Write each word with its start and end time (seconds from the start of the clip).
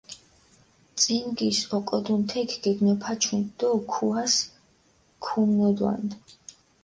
წინგის 1.01 1.59
ოკოდუნ 1.77 2.21
თექ 2.31 2.49
გეგნოფაჩუნდჷ 2.63 3.49
დო 3.59 3.69
ქუას 3.91 4.35
ქუმნოდვანდჷ. 5.23 6.15